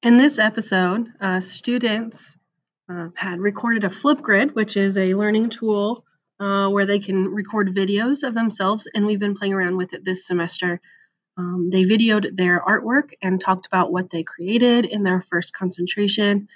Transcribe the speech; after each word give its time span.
In 0.00 0.16
this 0.16 0.38
episode, 0.38 1.12
uh, 1.20 1.40
students 1.40 2.38
uh, 2.88 3.08
had 3.16 3.40
recorded 3.40 3.82
a 3.82 3.88
Flipgrid, 3.88 4.54
which 4.54 4.76
is 4.76 4.96
a 4.96 5.14
learning 5.14 5.50
tool 5.50 6.04
uh, 6.38 6.68
where 6.68 6.86
they 6.86 7.00
can 7.00 7.34
record 7.34 7.74
videos 7.74 8.22
of 8.22 8.32
themselves, 8.32 8.88
and 8.94 9.06
we've 9.06 9.18
been 9.18 9.34
playing 9.34 9.54
around 9.54 9.76
with 9.76 9.94
it 9.94 10.04
this 10.04 10.24
semester. 10.24 10.80
Um, 11.36 11.70
they 11.70 11.82
videoed 11.82 12.36
their 12.36 12.60
artwork 12.60 13.10
and 13.22 13.40
talked 13.40 13.66
about 13.66 13.90
what 13.90 14.08
they 14.08 14.22
created 14.22 14.84
in 14.84 15.02
their 15.02 15.20
first 15.20 15.52
concentration. 15.52 16.46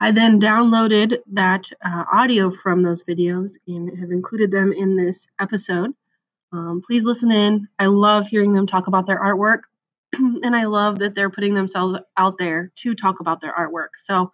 I 0.00 0.12
then 0.12 0.40
downloaded 0.40 1.18
that 1.32 1.68
uh, 1.84 2.04
audio 2.12 2.52
from 2.52 2.82
those 2.82 3.02
videos 3.02 3.54
and 3.66 3.98
have 3.98 4.12
included 4.12 4.52
them 4.52 4.72
in 4.72 4.94
this 4.94 5.26
episode. 5.40 5.90
Um, 6.52 6.82
please 6.86 7.04
listen 7.04 7.32
in. 7.32 7.66
I 7.80 7.86
love 7.86 8.28
hearing 8.28 8.52
them 8.52 8.68
talk 8.68 8.86
about 8.86 9.06
their 9.06 9.18
artwork. 9.18 9.62
and 10.42 10.54
I 10.56 10.64
love 10.64 10.98
that 11.00 11.14
they're 11.14 11.30
putting 11.30 11.54
themselves 11.54 11.96
out 12.16 12.38
there 12.38 12.72
to 12.76 12.94
talk 12.94 13.20
about 13.20 13.40
their 13.40 13.52
artwork. 13.52 13.90
So, 13.96 14.32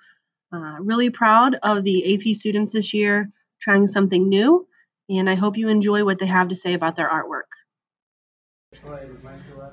uh, 0.52 0.76
really 0.80 1.10
proud 1.10 1.56
of 1.62 1.84
the 1.84 2.14
AP 2.14 2.34
students 2.34 2.72
this 2.72 2.94
year 2.94 3.30
trying 3.60 3.86
something 3.86 4.28
new, 4.28 4.66
and 5.08 5.28
I 5.28 5.34
hope 5.34 5.56
you 5.56 5.68
enjoy 5.68 6.04
what 6.04 6.18
they 6.18 6.26
have 6.26 6.48
to 6.48 6.54
say 6.54 6.74
about 6.74 6.96
their 6.96 7.08
artwork. 7.08 7.48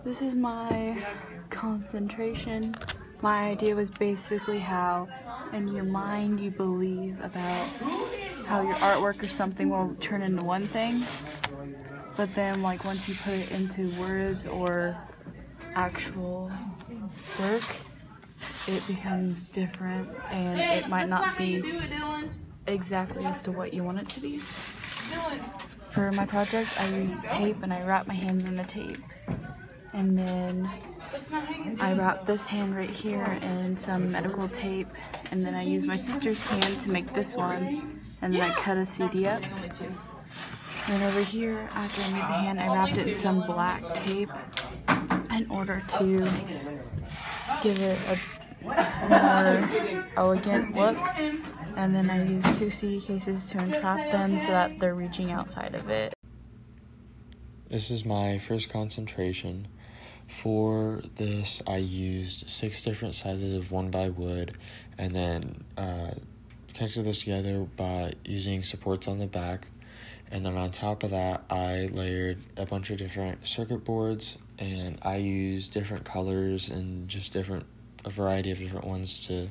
This 0.03 0.21
is 0.21 0.35
my 0.35 1.03
concentration. 1.49 2.73
My 3.21 3.49
idea 3.49 3.75
was 3.75 3.89
basically 3.89 4.59
how, 4.59 5.07
in 5.53 5.67
your 5.67 5.83
mind, 5.83 6.39
you 6.39 6.52
believe 6.52 7.19
about 7.21 7.67
how 8.45 8.61
your 8.61 8.75
artwork 8.75 9.23
or 9.23 9.27
something 9.27 9.69
will 9.69 9.95
turn 9.99 10.21
into 10.21 10.45
one 10.45 10.66
thing, 10.66 11.03
but 12.16 12.33
then, 12.35 12.61
like, 12.61 12.83
once 12.85 13.07
you 13.07 13.16
put 13.16 13.33
it 13.33 13.52
into 13.52 13.89
words 13.99 14.45
or 14.45 14.97
actual 15.75 16.51
work, 17.39 17.63
it 18.67 18.85
becomes 18.87 19.43
different 19.43 20.09
and 20.29 20.59
it 20.59 20.89
might 20.89 21.09
not 21.09 21.38
be 21.38 21.63
exactly 22.67 23.25
as 23.25 23.41
to 23.44 23.52
what 23.52 23.73
you 23.73 23.83
want 23.83 23.99
it 23.99 24.09
to 24.09 24.19
be. 24.19 24.39
For 25.91 26.11
my 26.11 26.25
project, 26.25 26.69
I 26.79 26.88
used 26.95 27.23
tape 27.23 27.57
and 27.63 27.73
I 27.73 27.85
wrapped 27.85 28.07
my 28.07 28.13
hands 28.13 28.45
in 28.45 28.55
the 28.55 28.63
tape. 28.63 28.99
And 29.91 30.17
then 30.17 30.69
I 31.79 31.94
wrapped 31.94 32.27
this 32.27 32.45
hand 32.45 32.75
right 32.75 32.89
here 32.89 33.25
in 33.41 33.75
some 33.75 34.11
medical 34.11 34.47
tape. 34.47 34.88
And 35.31 35.44
then 35.44 35.55
I 35.55 35.63
used 35.63 35.88
my 35.88 35.95
sister's 35.95 36.45
hand 36.45 36.79
to 36.81 36.91
make 36.91 37.11
this 37.13 37.35
one. 37.35 37.99
And 38.22 38.33
then 38.33 38.41
I 38.41 38.53
cut 38.53 38.77
a 38.77 38.85
CD 38.85 39.25
up. 39.25 39.41
And 40.88 41.03
over 41.03 41.22
here, 41.22 41.67
after 41.73 42.01
I 42.01 42.11
made 42.11 42.22
the 42.22 42.25
hand, 42.25 42.59
I 42.59 42.73
wrapped 42.73 42.97
it 42.97 43.07
in 43.07 43.16
some 43.16 43.45
black 43.45 43.83
tape 43.95 44.29
in 45.39 45.49
order 45.49 45.81
to 45.87 46.29
give 47.63 47.79
it 47.79 47.97
a 48.07 48.17
more 49.09 50.09
elegant 50.17 50.75
look. 50.75 50.97
And 51.77 51.95
then 51.95 52.09
I 52.09 52.25
use 52.25 52.59
two 52.59 52.69
CD 52.69 52.99
cases 52.99 53.49
to 53.51 53.63
entrap 53.63 54.11
them 54.11 54.37
so 54.37 54.47
that 54.47 54.79
they're 54.79 54.95
reaching 54.95 55.31
outside 55.31 55.75
of 55.75 55.89
it. 55.89 56.13
This 57.69 57.89
is 57.89 58.03
my 58.03 58.37
first 58.37 58.69
concentration. 58.69 59.69
For 60.43 61.01
this, 61.15 61.61
I 61.65 61.77
used 61.77 62.49
six 62.49 62.81
different 62.81 63.15
sizes 63.15 63.53
of 63.53 63.71
one 63.71 63.91
by 63.91 64.09
wood 64.09 64.57
and 64.97 65.15
then 65.15 65.63
uh, 65.77 66.11
connected 66.73 67.05
those 67.05 67.19
together 67.19 67.65
by 67.77 68.13
using 68.25 68.63
supports 68.63 69.07
on 69.07 69.19
the 69.19 69.27
back. 69.27 69.67
And 70.31 70.45
then 70.45 70.57
on 70.57 70.71
top 70.71 71.03
of 71.03 71.11
that, 71.11 71.45
I 71.49 71.89
layered 71.91 72.39
a 72.57 72.65
bunch 72.65 72.89
of 72.89 72.97
different 72.97 73.47
circuit 73.47 73.85
boards 73.85 74.37
and 74.59 74.99
I 75.02 75.15
use 75.15 75.69
different 75.69 76.05
colors 76.05 76.69
and 76.69 77.07
just 77.07 77.33
different 77.33 77.65
a 78.05 78.09
variety 78.09 78.52
of 78.52 78.59
different 78.59 78.85
ones 78.85 79.25
to 79.27 79.49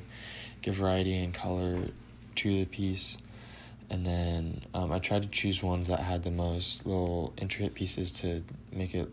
give 0.61 0.75
variety 0.75 1.15
and 1.23 1.33
color 1.33 1.89
to 2.35 2.49
the 2.49 2.65
piece. 2.65 3.17
And 3.89 4.05
then 4.05 4.61
um, 4.73 4.91
I 4.91 4.99
tried 4.99 5.23
to 5.23 5.27
choose 5.27 5.63
ones 5.63 5.87
that 5.87 5.99
had 5.99 6.23
the 6.23 6.31
most 6.31 6.85
little 6.85 7.33
intricate 7.37 7.73
pieces 7.73 8.11
to 8.13 8.43
make 8.71 8.93
it 8.93 9.09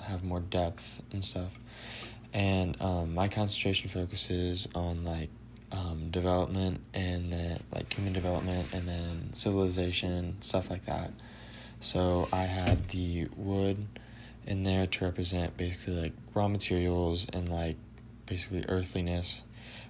have 0.00 0.22
more 0.22 0.40
depth 0.40 1.00
and 1.10 1.24
stuff. 1.24 1.52
And 2.34 2.80
um, 2.80 3.14
my 3.14 3.28
concentration 3.28 3.88
focuses 3.88 4.68
on 4.74 5.04
like 5.04 5.30
um, 5.70 6.10
development 6.10 6.80
and 6.92 7.32
then 7.32 7.62
like 7.74 7.92
human 7.92 8.12
development 8.12 8.68
and 8.72 8.86
then 8.86 9.30
civilization 9.34 10.36
stuff 10.40 10.68
like 10.68 10.84
that. 10.86 11.12
So 11.80 12.28
I 12.32 12.44
had 12.44 12.90
the 12.90 13.28
wood 13.36 13.86
in 14.46 14.64
there 14.64 14.86
to 14.86 15.04
represent 15.04 15.56
basically 15.56 15.94
like 15.94 16.12
raw 16.34 16.48
materials 16.48 17.26
and 17.32 17.48
like 17.48 17.76
basically 18.26 18.64
earthliness, 18.68 19.42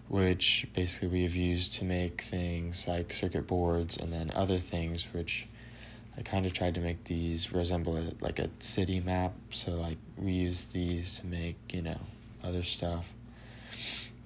which 0.09 0.67
basically 0.75 1.09
we 1.09 1.23
have 1.23 1.35
used 1.35 1.75
to 1.75 1.85
make 1.85 2.23
things 2.23 2.87
like 2.87 3.13
circuit 3.13 3.47
boards 3.47 3.97
and 3.97 4.13
then 4.13 4.31
other 4.35 4.59
things 4.59 5.07
which 5.13 5.47
I 6.17 6.23
kind 6.23 6.45
of 6.45 6.53
tried 6.53 6.75
to 6.75 6.81
make 6.81 7.05
these 7.05 7.53
resemble 7.53 7.97
a, 7.97 8.13
like 8.21 8.39
a 8.39 8.51
city 8.61 9.01
map. 9.01 9.33
So 9.51 9.73
like 9.73 9.99
we 10.17 10.33
use 10.33 10.67
these 10.73 11.19
to 11.21 11.27
make 11.27 11.57
you 11.71 11.83
know 11.83 12.01
other 12.43 12.63
stuff. 12.63 13.07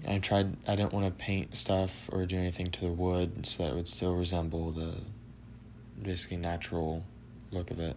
I 0.06 0.18
tried. 0.18 0.56
I 0.66 0.76
didn't 0.76 0.92
want 0.92 1.06
to 1.06 1.24
paint 1.24 1.54
stuff 1.54 1.92
or 2.10 2.26
do 2.26 2.36
anything 2.36 2.70
to 2.72 2.80
the 2.80 2.92
wood 2.92 3.46
so 3.46 3.62
that 3.62 3.72
it 3.72 3.76
would 3.76 3.88
still 3.88 4.14
resemble 4.14 4.72
the 4.72 4.94
basically 6.02 6.36
natural 6.36 7.04
look 7.50 7.70
of 7.70 7.78
it. 7.80 7.96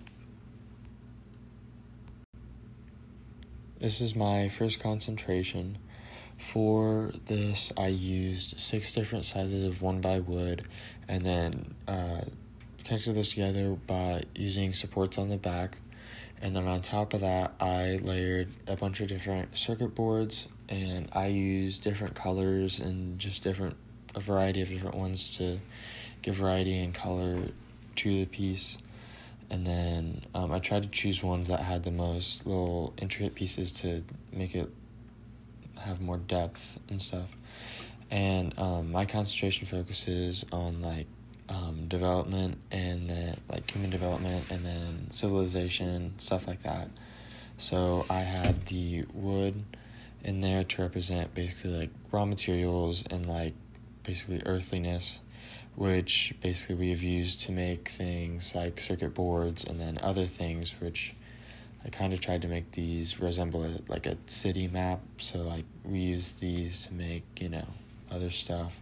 This 3.79 4.01
is 4.01 4.13
my 4.13 4.49
first 4.49 4.81
concentration. 4.81 5.77
For 6.51 7.13
this, 7.27 7.71
I 7.77 7.87
used 7.87 8.59
six 8.59 8.91
different 8.91 9.23
sizes 9.23 9.63
of 9.63 9.81
one 9.81 10.01
by 10.01 10.19
wood 10.19 10.67
and 11.07 11.25
then 11.25 11.75
uh, 11.87 12.21
connected 12.83 13.15
those 13.15 13.29
together 13.29 13.77
by 13.87 14.23
using 14.35 14.73
supports 14.73 15.17
on 15.17 15.29
the 15.29 15.37
back. 15.37 15.77
And 16.41 16.53
then 16.53 16.67
on 16.67 16.81
top 16.81 17.13
of 17.13 17.21
that, 17.21 17.53
I 17.61 18.01
layered 18.03 18.49
a 18.67 18.75
bunch 18.75 18.99
of 18.99 19.07
different 19.07 19.57
circuit 19.57 19.95
boards 19.95 20.47
and 20.67 21.07
I 21.13 21.27
used 21.27 21.81
different 21.81 22.15
colors 22.15 22.79
and 22.79 23.17
just 23.17 23.45
different, 23.45 23.77
a 24.13 24.19
variety 24.19 24.61
of 24.61 24.67
different 24.67 24.97
ones 24.97 25.37
to 25.37 25.57
give 26.21 26.35
variety 26.35 26.77
and 26.83 26.93
color 26.93 27.47
to 27.95 28.09
the 28.09 28.25
piece 28.25 28.75
and 29.49 29.65
then 29.65 30.25
um, 30.35 30.51
I 30.51 30.59
tried 30.59 30.83
to 30.83 30.89
choose 30.89 31.23
ones 31.23 31.47
that 31.47 31.61
had 31.61 31.83
the 31.83 31.91
most 31.91 32.45
little 32.45 32.93
intricate 32.97 33.35
pieces 33.35 33.71
to 33.73 34.03
make 34.31 34.55
it 34.55 34.69
have 35.77 36.01
more 36.01 36.17
depth 36.17 36.77
and 36.89 37.01
stuff. 37.01 37.29
And 38.11 38.57
um, 38.57 38.91
my 38.91 39.05
concentration 39.05 39.67
focuses 39.67 40.45
on 40.51 40.81
like 40.81 41.07
um, 41.47 41.87
development 41.87 42.57
and 42.71 43.09
then 43.09 43.39
like 43.49 43.69
human 43.71 43.89
development 43.89 44.45
and 44.49 44.65
then 44.65 45.07
civilization 45.11 46.13
stuff 46.17 46.47
like 46.47 46.63
that. 46.63 46.89
So 47.57 48.05
I 48.09 48.21
had 48.21 48.67
the 48.67 49.05
wood 49.13 49.63
in 50.23 50.41
there 50.41 50.63
to 50.63 50.81
represent 50.81 51.33
basically 51.33 51.71
like 51.71 51.89
raw 52.11 52.25
materials 52.25 53.03
and 53.09 53.25
like 53.25 53.53
basically 54.03 54.41
earthliness 54.45 55.19
which 55.79 56.33
basically 56.41 56.75
we 56.75 56.89
have 56.89 57.01
used 57.01 57.39
to 57.39 57.53
make 57.53 57.87
things 57.97 58.53
like 58.53 58.81
circuit 58.81 59.13
boards 59.13 59.63
and 59.63 59.79
then 59.79 59.97
other 60.03 60.27
things 60.27 60.73
which 60.81 61.13
I 61.85 61.89
kind 61.89 62.11
of 62.11 62.19
tried 62.19 62.41
to 62.41 62.49
make 62.49 62.73
these 62.73 63.21
resemble 63.21 63.63
a, 63.63 63.79
like 63.87 64.05
a 64.05 64.17
city 64.27 64.67
map. 64.67 64.99
So 65.19 65.37
like 65.37 65.63
we 65.85 65.99
use 65.99 66.33
these 66.37 66.85
to 66.87 66.93
make 66.93 67.23
you 67.37 67.47
know 67.47 67.65
other 68.11 68.29
stuff. 68.29 68.73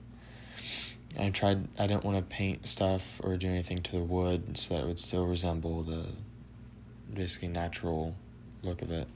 I 1.20 1.30
tried. 1.30 1.68
I 1.78 1.86
didn't 1.86 2.04
want 2.04 2.18
to 2.18 2.36
paint 2.36 2.66
stuff 2.66 3.04
or 3.20 3.38
do 3.38 3.48
anything 3.48 3.84
to 3.84 3.92
the 3.92 4.04
wood 4.04 4.58
so 4.58 4.74
that 4.74 4.84
it 4.84 4.88
would 4.88 5.00
still 5.00 5.28
resemble 5.28 5.84
the 5.84 6.08
basically 7.14 7.50
natural 7.50 8.16
look 8.64 8.82
of 8.82 8.90
it. 8.90 9.08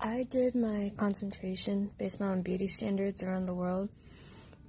I 0.00 0.24
did 0.24 0.56
my 0.56 0.90
concentration 0.96 1.92
based 1.96 2.20
on 2.20 2.42
beauty 2.42 2.66
standards 2.66 3.22
around 3.22 3.46
the 3.46 3.54
world 3.54 3.88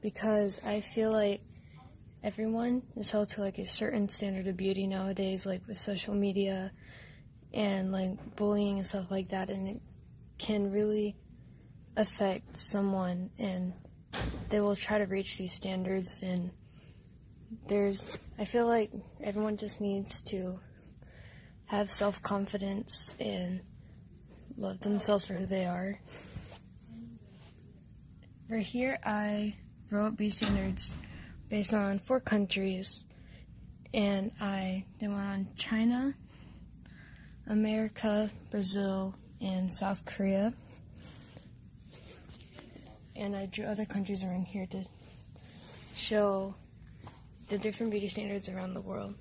because 0.02 0.60
I 0.66 0.82
feel 0.82 1.12
like 1.12 1.42
everyone 2.24 2.84
is 2.96 3.12
held 3.12 3.30
to 3.30 3.42
like 3.42 3.58
a 3.58 3.66
certain 3.66 4.10
standard 4.10 4.48
of 4.48 4.58
beauty 4.58 4.88
nowadays, 4.88 5.46
like 5.46 5.62
with 5.68 5.78
social 5.78 6.14
media 6.14 6.72
and 7.54 7.92
like 7.92 8.36
bullying 8.36 8.78
and 8.78 8.86
stuff 8.86 9.10
like 9.10 9.30
that, 9.30 9.50
and 9.50 9.68
it 9.68 9.82
can 10.38 10.72
really 10.72 11.16
affect 11.96 12.58
someone, 12.58 13.30
and 13.38 13.74
they 14.50 14.62
will 14.62 14.76
try 14.76 14.98
to 14.98 15.06
reach 15.06 15.38
these 15.38 15.54
standards. 15.54 16.22
And 16.22 16.52
there's, 17.68 18.18
I 18.38 18.46
feel 18.46 18.68
like 18.68 18.92
everyone 19.24 19.58
just 19.58 19.82
needs 19.82 20.22
to 20.24 20.60
have 21.66 21.92
self 21.92 22.22
confidence 22.22 23.14
and 23.20 23.62
love 24.58 24.80
themselves 24.82 25.26
for 25.26 25.34
who 25.34 25.46
they 25.46 25.66
are. 25.66 26.00
For 28.48 28.58
here, 28.58 28.98
I 29.04 29.56
wrote 29.92 30.20
standards 30.32 30.94
based 31.50 31.74
on 31.74 32.00
four 32.00 32.20
countries, 32.20 33.06
and 33.94 34.32
I 34.40 34.86
then 35.00 35.16
went 35.16 35.28
on 35.28 35.48
China, 35.56 36.14
America, 37.48 38.30
Brazil, 38.52 39.16
and 39.42 39.74
South 39.74 40.06
Korea. 40.06 40.54
And 43.16 43.36
I 43.36 43.48
drew 43.48 43.66
other 43.66 43.86
countries 43.86 44.24
around 44.24 44.46
here 44.46 44.66
to 44.68 44.86
show 45.96 46.56
the 47.48 47.58
different 47.58 47.92
beauty 47.92 48.08
standards 48.08 48.48
around 48.48 48.74
the 48.74 48.82
world. 48.82 49.16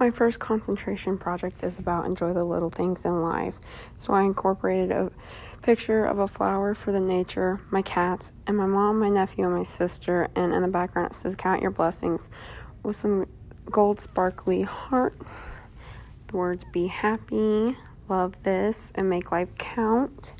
My 0.00 0.08
first 0.08 0.40
concentration 0.40 1.18
project 1.18 1.62
is 1.62 1.78
about 1.78 2.06
enjoy 2.06 2.32
the 2.32 2.42
little 2.42 2.70
things 2.70 3.04
in 3.04 3.20
life. 3.20 3.54
So 3.96 4.14
I 4.14 4.22
incorporated 4.22 4.90
a 4.90 5.12
picture 5.60 6.06
of 6.06 6.18
a 6.18 6.26
flower 6.26 6.74
for 6.74 6.90
the 6.90 7.00
nature, 7.00 7.60
my 7.70 7.82
cats, 7.82 8.32
and 8.46 8.56
my 8.56 8.64
mom, 8.64 8.98
my 8.98 9.10
nephew, 9.10 9.44
and 9.44 9.54
my 9.54 9.62
sister. 9.62 10.28
And 10.34 10.54
in 10.54 10.62
the 10.62 10.68
background 10.68 11.10
it 11.10 11.16
says 11.16 11.36
count 11.36 11.60
your 11.60 11.70
blessings 11.70 12.30
with 12.82 12.96
some 12.96 13.28
gold 13.70 14.00
sparkly 14.00 14.62
hearts. 14.62 15.58
The 16.28 16.36
words 16.38 16.64
be 16.72 16.86
happy, 16.86 17.76
love 18.08 18.42
this, 18.42 18.92
and 18.94 19.10
make 19.10 19.30
life 19.30 19.50
count. 19.58 20.32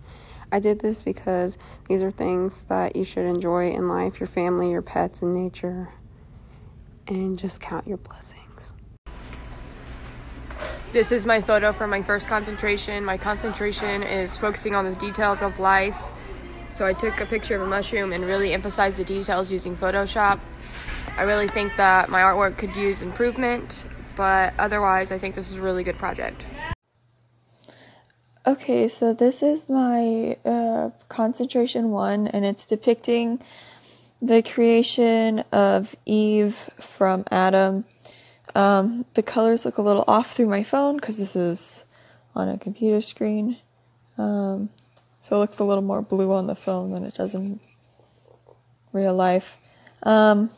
I 0.51 0.59
did 0.59 0.81
this 0.81 1.03
because 1.03 1.59
these 1.87 2.03
are 2.03 2.11
things 2.11 2.65
that 2.65 2.97
you 2.97 3.05
should 3.05 3.27
enjoy 3.27 3.73
in 3.73 3.89
life 3.89 4.21
your 4.21 4.27
family, 4.27 4.71
your 4.71 4.81
pets, 4.81 5.21
and 5.21 5.35
nature. 5.35 5.91
And 7.07 7.39
just 7.39 7.61
count 7.61 7.87
your 7.87 7.99
blessings. 7.99 8.50
This 10.93 11.13
is 11.13 11.25
my 11.25 11.41
photo 11.41 11.73
for 11.73 11.87
my 11.87 12.03
first 12.03 12.27
concentration. 12.27 13.05
My 13.05 13.17
concentration 13.17 14.03
is 14.03 14.37
focusing 14.37 14.75
on 14.75 14.85
the 14.85 14.97
details 14.97 15.41
of 15.41 15.61
life. 15.61 15.97
So 16.69 16.85
I 16.85 16.95
took 16.95 17.21
a 17.21 17.27
picture 17.27 17.55
of 17.55 17.63
a 17.63 17.67
mushroom 17.67 18.13
and 18.13 18.25
really 18.25 18.53
emphasized 18.53 18.97
the 18.97 19.05
details 19.05 19.53
using 19.53 19.77
Photoshop. 19.77 20.41
I 21.17 21.23
really 21.23 21.47
think 21.47 21.77
that 21.77 22.09
my 22.09 22.23
artwork 22.23 22.59
could 22.59 22.75
use 22.75 23.03
improvement, 23.03 23.85
but 24.17 24.53
otherwise, 24.59 25.13
I 25.13 25.19
think 25.19 25.37
this 25.37 25.49
is 25.49 25.59
a 25.59 25.61
really 25.61 25.85
good 25.85 25.97
project. 25.97 26.45
Okay, 28.45 28.89
so 28.89 29.15
this 29.15 29.45
is 29.45 29.69
my 29.69 30.39
uh, 30.45 30.91
concentration 31.09 31.91
one, 31.91 32.27
and 32.27 32.45
it's 32.45 32.67
depicting 32.67 33.41
the 34.21 34.43
creation 34.43 35.45
of 35.53 35.95
Eve 36.05 36.69
from 36.81 37.25
Adam 37.31 37.85
um, 38.55 39.05
the 39.15 39.23
colors 39.23 39.65
look 39.65 39.79
a 39.79 39.83
little 39.83 40.05
off 40.09 40.33
through 40.33 40.47
my 40.47 40.63
phone 40.63 40.97
because 40.97 41.19
this 41.19 41.37
is 41.37 41.85
on 42.35 42.49
a 42.49 42.59
computer 42.59 43.01
screen. 43.01 43.57
Um, 44.19 44.71
so 45.21 45.37
it 45.37 45.39
looks 45.41 45.59
a 45.59 45.65
little 45.65 45.83
more 45.83 46.03
blue 46.03 46.33
on 46.33 46.47
the 46.47 46.55
phone 46.55 46.93
than 46.93 47.05
it 47.05 47.15
does 47.15 47.35
in 47.35 47.61
real 48.93 49.15
life. 49.15 49.57
Um, 50.03 50.51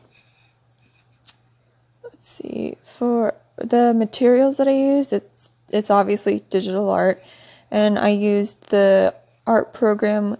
let's 2.02 2.28
see. 2.28 2.76
For 2.82 3.34
the 3.56 3.92
materials 3.94 4.56
that 4.56 4.68
I 4.68 4.72
used, 4.74 5.12
it's 5.12 5.50
it's 5.70 5.90
obviously 5.90 6.40
digital 6.50 6.90
art, 6.90 7.22
and 7.70 7.98
I 7.98 8.10
used 8.10 8.70
the 8.70 9.14
art 9.46 9.72
program 9.72 10.36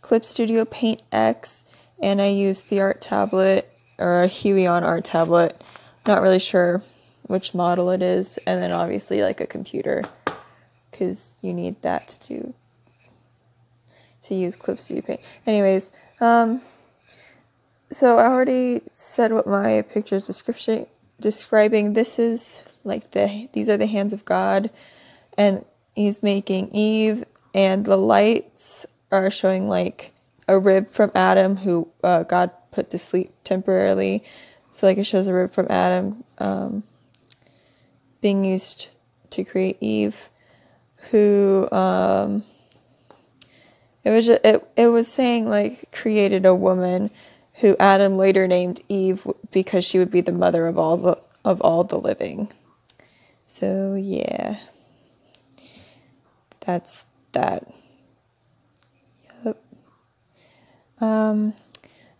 Clip 0.00 0.24
Studio 0.24 0.64
Paint 0.64 1.02
X, 1.12 1.64
and 2.02 2.20
I 2.20 2.28
used 2.28 2.68
the 2.68 2.80
art 2.80 3.00
tablet 3.00 3.70
or 3.98 4.22
a 4.22 4.28
Huion 4.28 4.82
art 4.82 5.04
tablet 5.04 5.60
not 6.06 6.22
really 6.22 6.38
sure 6.38 6.82
which 7.22 7.54
model 7.54 7.90
it 7.90 8.02
is, 8.02 8.38
and 8.46 8.62
then 8.62 8.70
obviously 8.70 9.22
like 9.22 9.40
a 9.40 9.46
computer 9.46 10.02
because 10.90 11.36
you 11.40 11.52
need 11.52 11.80
that 11.82 12.08
to 12.08 12.28
do 12.28 12.54
to 14.22 14.34
use 14.34 14.56
Clip 14.56 14.78
Studio 14.78 15.02
Paint. 15.02 15.20
Anyways, 15.46 15.92
um, 16.20 16.62
so 17.90 18.18
I 18.18 18.26
already 18.26 18.82
said 18.92 19.32
what 19.32 19.46
my 19.46 19.82
picture 19.82 20.16
is 20.16 20.26
description 20.26 20.86
describing. 21.20 21.92
This 21.92 22.18
is 22.18 22.60
like 22.84 23.12
the 23.12 23.48
these 23.52 23.68
are 23.68 23.76
the 23.76 23.86
hands 23.86 24.12
of 24.12 24.24
God, 24.24 24.70
and 25.38 25.64
he's 25.94 26.22
making 26.22 26.70
Eve, 26.70 27.24
and 27.54 27.84
the 27.84 27.96
lights 27.96 28.86
are 29.12 29.30
showing 29.30 29.68
like 29.68 30.12
a 30.48 30.58
rib 30.58 30.90
from 30.90 31.10
Adam, 31.14 31.56
who 31.56 31.88
uh, 32.02 32.22
God 32.24 32.50
put 32.70 32.90
to 32.90 32.98
sleep 32.98 33.32
temporarily. 33.44 34.24
So 34.74 34.88
like 34.88 34.98
it 34.98 35.04
shows 35.04 35.28
a 35.28 35.32
rib 35.32 35.52
from 35.52 35.68
Adam 35.70 36.24
um, 36.38 36.82
being 38.20 38.44
used 38.44 38.88
to 39.30 39.44
create 39.44 39.76
Eve, 39.80 40.28
who 41.12 41.68
um, 41.70 42.42
it 44.02 44.10
was 44.10 44.26
just, 44.26 44.44
it 44.44 44.68
it 44.74 44.88
was 44.88 45.06
saying 45.06 45.48
like 45.48 45.92
created 45.92 46.44
a 46.44 46.56
woman 46.56 47.10
who 47.60 47.76
Adam 47.78 48.16
later 48.16 48.48
named 48.48 48.80
Eve 48.88 49.24
because 49.52 49.84
she 49.84 50.00
would 50.00 50.10
be 50.10 50.22
the 50.22 50.32
mother 50.32 50.66
of 50.66 50.76
all 50.76 50.96
the 50.96 51.22
of 51.44 51.60
all 51.60 51.84
the 51.84 52.00
living. 52.00 52.52
So 53.46 53.94
yeah, 53.94 54.56
that's 56.66 57.06
that. 57.30 57.72
Yep. 59.44 59.62
Um, 61.00 61.54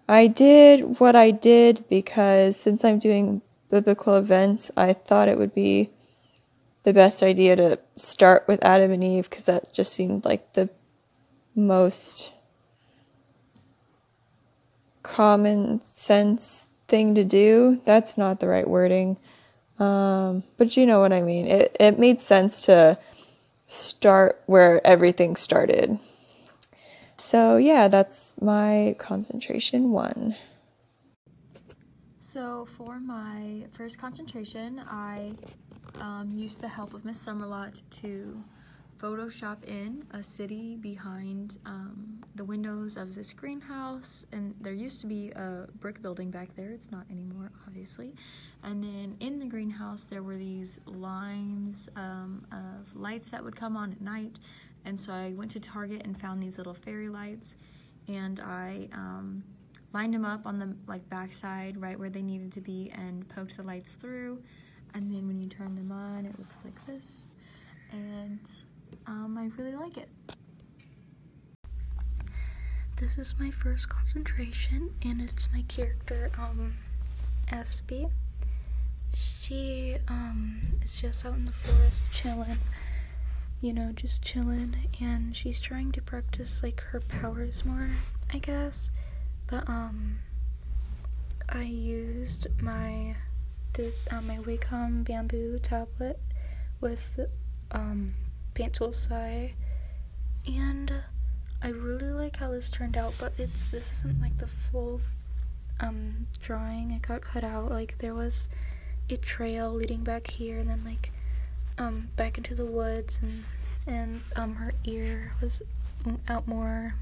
I 0.08 0.26
did 0.26 1.00
what 1.00 1.16
I 1.16 1.30
did 1.30 1.84
because 1.88 2.56
since 2.56 2.84
I'm 2.84 2.98
doing 2.98 3.40
biblical 3.70 4.16
events, 4.16 4.70
I 4.76 4.92
thought 4.92 5.28
it 5.28 5.38
would 5.38 5.54
be 5.54 5.90
the 6.82 6.92
best 6.92 7.22
idea 7.22 7.56
to 7.56 7.78
start 7.96 8.46
with 8.46 8.62
Adam 8.62 8.92
and 8.92 9.02
Eve 9.02 9.28
because 9.28 9.46
that 9.46 9.72
just 9.72 9.92
seemed 9.92 10.24
like 10.24 10.52
the 10.52 10.68
most 11.54 12.32
common 15.02 15.82
sense 15.84 16.68
thing 16.88 17.14
to 17.14 17.24
do. 17.24 17.80
That's 17.84 18.18
not 18.18 18.40
the 18.40 18.48
right 18.48 18.68
wording. 18.68 19.16
Um, 19.78 20.44
but 20.56 20.76
you 20.76 20.86
know 20.86 21.00
what 21.00 21.12
I 21.12 21.22
mean. 21.22 21.46
It 21.46 21.76
it 21.80 21.98
made 21.98 22.20
sense 22.20 22.60
to 22.62 22.98
start 23.66 24.42
where 24.46 24.86
everything 24.86 25.36
started. 25.36 25.98
So, 27.24 27.56
yeah, 27.56 27.88
that's 27.88 28.34
my 28.38 28.96
concentration 28.98 29.92
one. 29.92 30.36
So, 32.20 32.66
for 32.66 33.00
my 33.00 33.64
first 33.72 33.98
concentration, 33.98 34.82
I 34.86 35.32
um, 35.98 36.30
used 36.34 36.60
the 36.60 36.68
help 36.68 36.92
of 36.92 37.06
Miss 37.06 37.24
Summerlot 37.24 37.80
to 38.02 38.44
Photoshop 38.98 39.64
in 39.64 40.04
a 40.10 40.22
city 40.22 40.76
behind 40.76 41.56
um, 41.64 42.22
the 42.34 42.44
windows 42.44 42.98
of 42.98 43.14
this 43.14 43.32
greenhouse. 43.32 44.26
And 44.32 44.54
there 44.60 44.74
used 44.74 45.00
to 45.00 45.06
be 45.06 45.30
a 45.30 45.66
brick 45.80 46.02
building 46.02 46.30
back 46.30 46.54
there, 46.56 46.72
it's 46.72 46.90
not 46.90 47.06
anymore, 47.10 47.50
obviously. 47.66 48.14
And 48.62 48.84
then 48.84 49.16
in 49.20 49.38
the 49.38 49.46
greenhouse, 49.46 50.02
there 50.02 50.22
were 50.22 50.36
these 50.36 50.78
lines 50.84 51.88
um, 51.96 52.46
of 52.52 52.94
lights 52.94 53.28
that 53.28 53.42
would 53.42 53.56
come 53.56 53.78
on 53.78 53.92
at 53.92 54.02
night 54.02 54.36
and 54.84 54.98
so 54.98 55.12
I 55.12 55.32
went 55.34 55.50
to 55.52 55.60
Target 55.60 56.02
and 56.04 56.18
found 56.20 56.42
these 56.42 56.58
little 56.58 56.74
fairy 56.74 57.08
lights 57.08 57.56
and 58.08 58.40
I 58.40 58.88
um, 58.92 59.42
lined 59.92 60.12
them 60.12 60.24
up 60.24 60.46
on 60.46 60.58
the 60.58 60.74
like 60.86 61.08
backside 61.08 61.80
right 61.80 61.98
where 61.98 62.10
they 62.10 62.22
needed 62.22 62.52
to 62.52 62.60
be 62.60 62.90
and 62.94 63.26
poked 63.28 63.56
the 63.56 63.62
lights 63.62 63.92
through. 63.92 64.42
And 64.92 65.10
then 65.10 65.26
when 65.26 65.40
you 65.40 65.48
turn 65.48 65.74
them 65.74 65.90
on, 65.90 66.26
it 66.26 66.38
looks 66.38 66.64
like 66.64 66.86
this. 66.86 67.30
And 67.90 68.50
um, 69.06 69.38
I 69.38 69.50
really 69.60 69.76
like 69.76 69.96
it. 69.96 70.08
This 72.96 73.18
is 73.18 73.34
my 73.40 73.50
first 73.50 73.88
concentration 73.88 74.90
and 75.04 75.20
it's 75.20 75.48
my 75.52 75.62
character, 75.62 76.30
um, 76.38 76.74
SB. 77.48 78.10
She, 79.16 79.96
um, 80.08 80.60
is 80.82 80.96
just 80.96 81.24
out 81.24 81.34
in 81.34 81.44
the 81.44 81.52
forest 81.52 82.10
chilling 82.12 82.58
you 83.60 83.72
know, 83.72 83.92
just 83.92 84.22
chilling, 84.22 84.76
and 85.00 85.34
she's 85.34 85.60
trying 85.60 85.92
to 85.92 86.02
practice 86.02 86.62
like 86.62 86.80
her 86.80 87.00
powers 87.00 87.64
more, 87.64 87.90
I 88.32 88.38
guess. 88.38 88.90
But 89.46 89.68
um, 89.68 90.18
I 91.48 91.62
used 91.62 92.46
my 92.60 93.16
did 93.72 93.92
uh, 94.10 94.20
my 94.22 94.36
Wacom 94.38 95.04
bamboo 95.04 95.58
tablet 95.58 96.20
with 96.80 97.18
um 97.70 98.14
paint 98.54 98.74
tool 98.74 98.92
Sai, 98.92 99.54
and 100.46 100.92
I 101.62 101.68
really 101.68 102.10
like 102.10 102.36
how 102.36 102.50
this 102.50 102.70
turned 102.70 102.96
out. 102.96 103.14
But 103.18 103.32
it's 103.38 103.70
this 103.70 103.92
isn't 103.92 104.20
like 104.20 104.38
the 104.38 104.46
full 104.46 105.00
um 105.80 106.26
drawing. 106.42 106.90
It 106.90 107.02
got 107.02 107.22
cut 107.22 107.44
out. 107.44 107.70
Like 107.70 107.98
there 107.98 108.14
was 108.14 108.48
a 109.10 109.16
trail 109.16 109.72
leading 109.72 110.04
back 110.04 110.26
here, 110.28 110.58
and 110.58 110.70
then 110.70 110.82
like 110.84 111.10
um 111.78 112.08
back 112.16 112.38
into 112.38 112.54
the 112.54 112.64
woods 112.64 113.20
and 113.22 113.44
and 113.86 114.20
um 114.36 114.54
her 114.54 114.72
ear 114.84 115.32
was 115.40 115.62
out 116.28 116.46
more. 116.46 116.94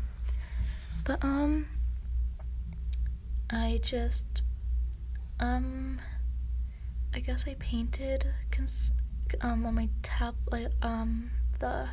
But 1.05 1.23
um 1.25 1.67
I 3.51 3.81
just 3.83 4.43
um 5.41 6.01
I 7.15 7.21
guess 7.21 7.45
I 7.47 7.55
painted 7.59 8.27
cons- 8.51 8.93
um 9.41 9.67
on 9.67 9.75
my 9.75 9.89
tablet 10.03 10.73
um 10.83 11.31
the 11.59 11.89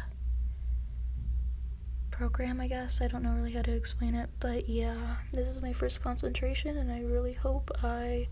program 2.12 2.60
I 2.62 2.68
guess. 2.68 3.02
I 3.02 3.08
don't 3.08 3.24
know 3.24 3.32
really 3.32 3.54
how 3.54 3.62
to 3.62 3.72
explain 3.72 4.14
it 4.16 4.30
but 4.40 4.68
yeah 4.70 5.18
this 5.32 5.48
is 5.48 5.62
my 5.62 5.74
first 5.74 6.02
concentration 6.02 6.78
and 6.78 6.92
I 6.92 7.02
really 7.02 7.34
hope 7.34 7.72
I 7.84 8.28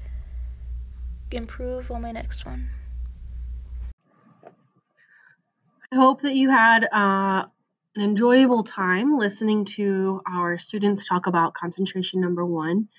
improve 1.31 1.91
on 1.91 2.01
my 2.01 2.11
next 2.11 2.45
one 2.45 2.69
I 5.91 5.95
hope 5.95 6.21
that 6.23 6.35
you 6.35 6.49
had 6.49 6.83
uh, 6.83 7.45
an 7.95 8.01
enjoyable 8.01 8.63
time 8.63 9.17
listening 9.17 9.63
to 9.65 10.21
our 10.29 10.57
students 10.57 11.05
talk 11.05 11.27
about 11.27 11.53
concentration 11.53 12.19
number 12.19 12.45
one. 12.45 12.89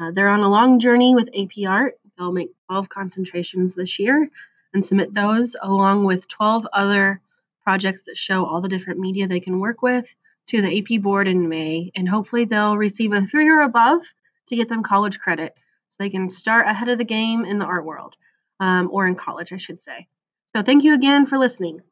Uh, 0.00 0.12
they're 0.12 0.30
on 0.30 0.40
a 0.40 0.48
long 0.48 0.80
journey 0.80 1.14
with 1.14 1.28
AP 1.36 1.68
Art. 1.68 1.98
They'll 2.16 2.32
make 2.32 2.52
12 2.68 2.88
concentrations 2.88 3.74
this 3.74 3.98
year 3.98 4.30
and 4.72 4.82
submit 4.82 5.12
those 5.12 5.56
along 5.60 6.04
with 6.04 6.26
12 6.28 6.66
other 6.72 7.20
projects 7.62 8.02
that 8.06 8.16
show 8.16 8.46
all 8.46 8.62
the 8.62 8.68
different 8.68 8.98
media 8.98 9.26
they 9.26 9.40
can 9.40 9.60
work 9.60 9.82
with 9.82 10.16
to 10.46 10.62
the 10.62 10.78
AP 10.78 11.02
board 11.02 11.28
in 11.28 11.50
May. 11.50 11.92
And 11.94 12.08
hopefully 12.08 12.46
they'll 12.46 12.78
receive 12.78 13.12
a 13.12 13.26
three 13.26 13.50
or 13.50 13.60
above 13.60 14.00
to 14.46 14.56
get 14.56 14.70
them 14.70 14.82
college 14.82 15.18
credit 15.18 15.52
so 15.88 15.96
they 15.98 16.08
can 16.08 16.30
start 16.30 16.66
ahead 16.66 16.88
of 16.88 16.96
the 16.96 17.04
game 17.04 17.44
in 17.44 17.58
the 17.58 17.66
art 17.66 17.84
world 17.84 18.14
um, 18.58 18.88
or 18.90 19.06
in 19.06 19.16
college, 19.16 19.52
I 19.52 19.58
should 19.58 19.82
say. 19.82 20.08
So 20.56 20.62
thank 20.62 20.82
you 20.82 20.94
again 20.94 21.26
for 21.26 21.36
listening. 21.36 21.82